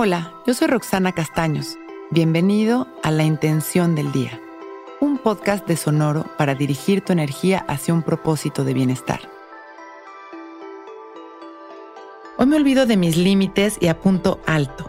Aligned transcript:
Hola, 0.00 0.32
yo 0.46 0.54
soy 0.54 0.68
Roxana 0.68 1.10
Castaños. 1.10 1.76
Bienvenido 2.12 2.86
a 3.02 3.10
La 3.10 3.24
Intención 3.24 3.96
del 3.96 4.12
Día, 4.12 4.40
un 5.00 5.18
podcast 5.18 5.66
de 5.66 5.76
Sonoro 5.76 6.24
para 6.38 6.54
dirigir 6.54 7.00
tu 7.00 7.12
energía 7.12 7.64
hacia 7.66 7.94
un 7.94 8.04
propósito 8.04 8.62
de 8.62 8.74
bienestar. 8.74 9.18
Hoy 12.36 12.46
me 12.46 12.54
olvido 12.54 12.86
de 12.86 12.96
mis 12.96 13.16
límites 13.16 13.76
y 13.80 13.88
apunto 13.88 14.40
alto. 14.46 14.88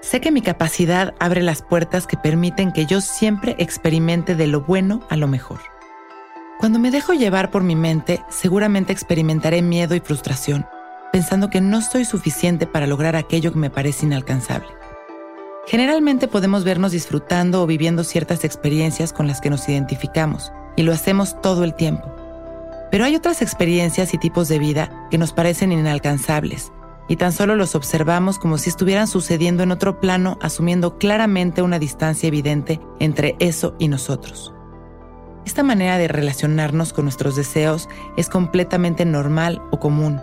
Sé 0.00 0.22
que 0.22 0.32
mi 0.32 0.40
capacidad 0.40 1.14
abre 1.18 1.42
las 1.42 1.60
puertas 1.60 2.06
que 2.06 2.16
permiten 2.16 2.72
que 2.72 2.86
yo 2.86 3.02
siempre 3.02 3.56
experimente 3.58 4.36
de 4.36 4.46
lo 4.46 4.62
bueno 4.62 5.02
a 5.10 5.18
lo 5.18 5.28
mejor. 5.28 5.60
Cuando 6.58 6.78
me 6.78 6.90
dejo 6.90 7.12
llevar 7.12 7.50
por 7.50 7.62
mi 7.62 7.76
mente, 7.76 8.24
seguramente 8.30 8.94
experimentaré 8.94 9.60
miedo 9.60 9.94
y 9.94 10.00
frustración 10.00 10.66
pensando 11.16 11.48
que 11.48 11.62
no 11.62 11.80
soy 11.80 12.04
suficiente 12.04 12.66
para 12.66 12.86
lograr 12.86 13.16
aquello 13.16 13.50
que 13.50 13.58
me 13.58 13.70
parece 13.70 14.04
inalcanzable. 14.04 14.68
Generalmente 15.66 16.28
podemos 16.28 16.62
vernos 16.62 16.92
disfrutando 16.92 17.62
o 17.62 17.66
viviendo 17.66 18.04
ciertas 18.04 18.44
experiencias 18.44 19.14
con 19.14 19.26
las 19.26 19.40
que 19.40 19.48
nos 19.48 19.66
identificamos, 19.66 20.52
y 20.76 20.82
lo 20.82 20.92
hacemos 20.92 21.40
todo 21.40 21.64
el 21.64 21.74
tiempo. 21.74 22.14
Pero 22.90 23.06
hay 23.06 23.16
otras 23.16 23.40
experiencias 23.40 24.12
y 24.12 24.18
tipos 24.18 24.48
de 24.48 24.58
vida 24.58 25.08
que 25.10 25.16
nos 25.16 25.32
parecen 25.32 25.72
inalcanzables, 25.72 26.70
y 27.08 27.16
tan 27.16 27.32
solo 27.32 27.56
los 27.56 27.74
observamos 27.74 28.38
como 28.38 28.58
si 28.58 28.68
estuvieran 28.68 29.06
sucediendo 29.06 29.62
en 29.62 29.72
otro 29.72 30.00
plano, 30.00 30.36
asumiendo 30.42 30.98
claramente 30.98 31.62
una 31.62 31.78
distancia 31.78 32.26
evidente 32.26 32.78
entre 33.00 33.36
eso 33.38 33.74
y 33.78 33.88
nosotros. 33.88 34.52
Esta 35.46 35.62
manera 35.62 35.96
de 35.96 36.08
relacionarnos 36.08 36.92
con 36.92 37.06
nuestros 37.06 37.36
deseos 37.36 37.88
es 38.18 38.28
completamente 38.28 39.06
normal 39.06 39.62
o 39.70 39.80
común, 39.80 40.20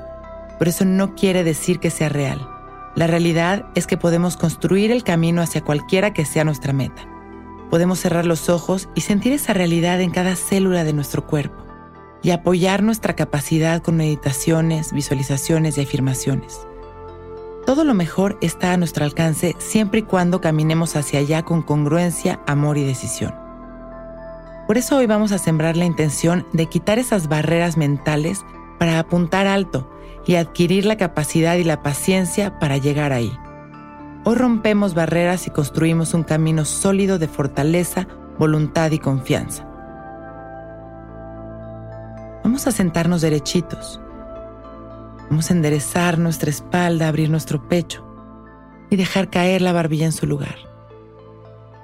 pero 0.64 0.72
eso 0.72 0.86
no 0.86 1.14
quiere 1.14 1.44
decir 1.44 1.82
que 1.82 1.90
sea 1.90 2.08
real. 2.08 2.50
La 2.96 3.06
realidad 3.06 3.66
es 3.76 3.86
que 3.86 3.98
podemos 3.98 4.38
construir 4.38 4.92
el 4.92 5.04
camino 5.04 5.42
hacia 5.42 5.60
cualquiera 5.60 6.14
que 6.14 6.24
sea 6.24 6.46
nuestra 6.46 6.72
meta. 6.72 7.06
Podemos 7.70 8.00
cerrar 8.00 8.26
los 8.26 8.48
ojos 8.48 8.88
y 8.96 9.02
sentir 9.02 9.34
esa 9.34 9.52
realidad 9.52 10.00
en 10.00 10.10
cada 10.10 10.38
célula 10.38 10.86
de 10.86 10.94
nuestro 10.94 11.28
cuerpo 11.28 11.66
y 12.22 12.32
apoyar 12.32 12.82
nuestra 12.82 13.14
capacidad 13.14 13.82
con 13.82 13.98
meditaciones, 13.98 14.94
visualizaciones 14.94 15.78
y 15.78 15.82
afirmaciones. 15.82 16.66
Todo 17.66 17.84
lo 17.84 17.94
mejor 17.94 18.38
está 18.40 18.72
a 18.72 18.78
nuestro 18.78 19.04
alcance 19.04 19.58
siempre 19.58 20.00
y 20.00 20.04
cuando 20.04 20.40
caminemos 20.40 20.96
hacia 20.96 21.20
allá 21.20 21.44
con 21.44 21.62
congruencia, 21.62 22.40
amor 22.48 22.78
y 22.78 22.86
decisión. 22.86 23.36
Por 24.66 24.78
eso 24.78 24.96
hoy 24.96 25.08
vamos 25.08 25.34
a 25.34 25.40
sembrar 25.40 25.76
la 25.76 25.84
intención 25.84 26.48
de 26.54 26.68
quitar 26.68 27.00
esas 27.00 27.28
barreras 27.28 27.76
mentales 27.76 28.46
para 28.84 29.00
apuntar 29.00 29.48
alto 29.48 29.90
y 30.26 30.36
adquirir 30.36 30.86
la 30.86 30.98
capacidad 30.98 31.56
y 31.56 31.64
la 31.64 31.82
paciencia 31.82 32.60
para 32.60 32.76
llegar 32.76 33.14
ahí. 33.14 33.32
Hoy 34.26 34.36
rompemos 34.36 34.94
barreras 34.94 35.48
y 35.48 35.52
construimos 35.52 36.14
un 36.14 36.24
camino 36.24 36.66
sólido 36.66 37.18
de 37.18 37.30
fortaleza, 37.30 38.10
voluntad 38.38 38.92
y 38.92 39.00
confianza. 39.00 39.66
Vamos 42.44 42.68
a 42.68 42.74
sentarnos 42.74 43.22
derechitos. 43.22 44.02
Vamos 45.30 45.50
a 45.50 45.54
enderezar 45.54 46.20
nuestra 46.20 46.50
espalda, 46.50 47.08
abrir 47.08 47.30
nuestro 47.30 47.70
pecho 47.70 48.06
y 48.90 48.98
dejar 48.98 49.30
caer 49.30 49.62
la 49.62 49.72
barbilla 49.72 50.08
en 50.08 50.12
su 50.12 50.28
lugar. 50.28 50.58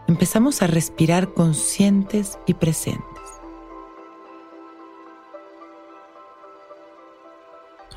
Empezamos 0.09 0.61
a 0.61 0.67
respirar 0.67 1.33
conscientes 1.33 2.37
y 2.45 2.55
presentes. 2.55 3.18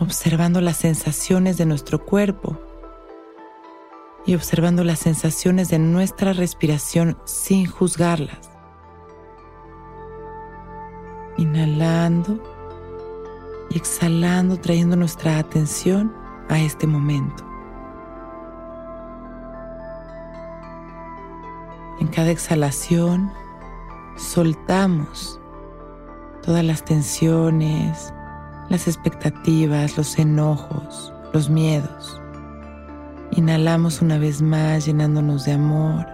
Observando 0.03 0.61
las 0.61 0.78
sensaciones 0.78 1.56
de 1.56 1.64
nuestro 1.64 2.05
cuerpo 2.05 2.58
y 4.27 4.34
observando 4.34 4.83
las 4.85 4.98
sensaciones 4.98 5.68
de 5.68 5.79
nuestra 5.79 6.33
respiración 6.33 7.17
sin 7.24 7.67
juzgarlas. 7.67 8.51
Inhalando 11.39 12.42
y 13.70 13.77
exhalando, 13.79 14.58
trayendo 14.58 14.96
nuestra 14.96 15.39
atención 15.39 16.13
a 16.48 16.61
este 16.61 16.86
momento. 16.86 17.45
En 22.01 22.08
cada 22.08 22.30
exhalación 22.30 23.33
soltamos 24.17 25.40
todas 26.42 26.64
las 26.64 26.84
tensiones, 26.84 28.13
las 28.72 28.88
expectativas, 28.88 29.98
los 29.98 30.18
enojos, 30.18 31.12
los 31.34 31.50
miedos. 31.50 32.18
Inhalamos 33.33 34.00
una 34.00 34.16
vez 34.16 34.40
más 34.40 34.86
llenándonos 34.86 35.44
de 35.44 35.52
amor. 35.52 36.06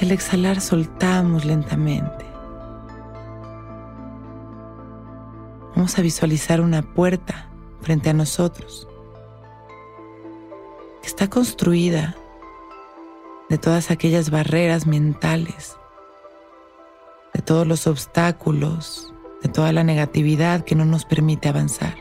Y 0.00 0.06
al 0.06 0.10
exhalar 0.10 0.58
soltamos 0.62 1.44
lentamente. 1.44 2.24
Vamos 5.76 5.98
a 5.98 6.02
visualizar 6.02 6.62
una 6.62 6.80
puerta 6.80 7.50
frente 7.82 8.08
a 8.08 8.14
nosotros 8.14 8.88
que 11.02 11.08
está 11.08 11.28
construida 11.28 12.16
de 13.50 13.58
todas 13.58 13.90
aquellas 13.90 14.30
barreras 14.30 14.86
mentales, 14.86 15.76
de 17.34 17.42
todos 17.42 17.66
los 17.66 17.86
obstáculos 17.86 19.10
de 19.42 19.48
toda 19.48 19.72
la 19.72 19.84
negatividad 19.84 20.64
que 20.64 20.74
no 20.74 20.84
nos 20.84 21.04
permite 21.04 21.48
avanzar. 21.48 21.94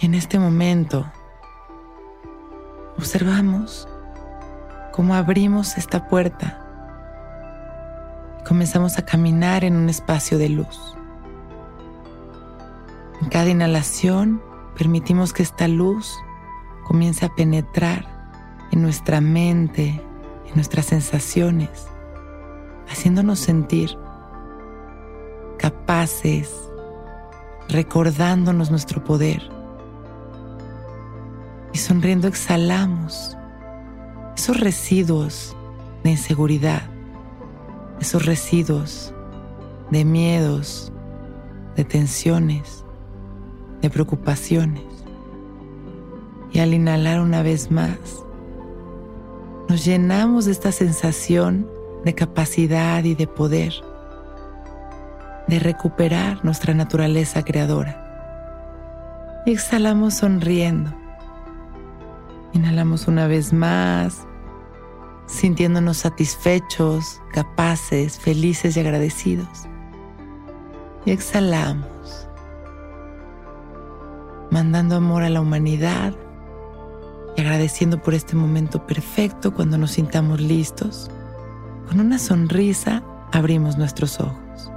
Y 0.00 0.06
en 0.06 0.14
este 0.14 0.38
momento 0.38 1.10
observamos 2.98 3.88
cómo 4.92 5.14
abrimos 5.14 5.76
esta 5.78 6.08
puerta 6.08 6.60
y 8.40 8.44
comenzamos 8.44 8.98
a 8.98 9.04
caminar 9.04 9.64
en 9.64 9.76
un 9.76 9.88
espacio 9.88 10.38
de 10.38 10.48
luz. 10.48 10.96
En 13.22 13.28
cada 13.28 13.48
inhalación 13.48 14.42
permitimos 14.76 15.32
que 15.32 15.42
esta 15.42 15.68
luz 15.68 16.18
comience 16.84 17.24
a 17.24 17.34
penetrar 17.34 18.06
en 18.72 18.82
nuestra 18.82 19.20
mente, 19.20 20.02
en 20.46 20.54
nuestras 20.56 20.86
sensaciones 20.86 21.93
haciéndonos 23.04 23.38
sentir 23.38 23.98
capaces, 25.58 26.50
recordándonos 27.68 28.70
nuestro 28.70 29.04
poder. 29.04 29.42
Y 31.74 31.76
sonriendo 31.76 32.28
exhalamos 32.28 33.36
esos 34.34 34.58
residuos 34.58 35.54
de 36.02 36.12
inseguridad, 36.12 36.80
esos 38.00 38.24
residuos 38.24 39.12
de 39.90 40.06
miedos, 40.06 40.90
de 41.76 41.84
tensiones, 41.84 42.86
de 43.82 43.90
preocupaciones. 43.90 44.82
Y 46.52 46.60
al 46.60 46.72
inhalar 46.72 47.20
una 47.20 47.42
vez 47.42 47.70
más, 47.70 47.98
nos 49.68 49.84
llenamos 49.84 50.46
de 50.46 50.52
esta 50.52 50.72
sensación 50.72 51.73
de 52.04 52.14
capacidad 52.14 53.02
y 53.04 53.14
de 53.14 53.26
poder 53.26 53.72
de 55.46 55.58
recuperar 55.58 56.44
nuestra 56.44 56.74
naturaleza 56.74 57.42
creadora. 57.42 58.00
Y 59.46 59.52
exhalamos 59.52 60.14
sonriendo. 60.14 60.92
Inhalamos 62.52 63.08
una 63.08 63.26
vez 63.26 63.52
más, 63.52 64.26
sintiéndonos 65.26 65.98
satisfechos, 65.98 67.20
capaces, 67.32 68.18
felices 68.18 68.76
y 68.76 68.80
agradecidos. 68.80 69.48
Y 71.04 71.10
exhalamos, 71.10 72.28
mandando 74.50 74.96
amor 74.96 75.24
a 75.24 75.30
la 75.30 75.40
humanidad 75.40 76.14
y 77.36 77.40
agradeciendo 77.40 78.00
por 78.00 78.14
este 78.14 78.36
momento 78.36 78.86
perfecto 78.86 79.52
cuando 79.52 79.76
nos 79.76 79.90
sintamos 79.90 80.40
listos 80.40 81.10
con 81.88 82.00
una 82.00 82.18
sonrisa 82.18 83.02
abrimos 83.32 83.76
nuestros 83.76 84.20
ojos. 84.20 84.70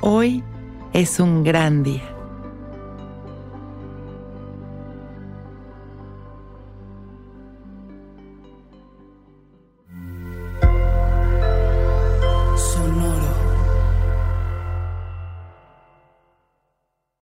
Hoy 0.00 0.42
es 0.92 1.20
un 1.20 1.44
gran 1.44 1.82
día. 1.82 2.19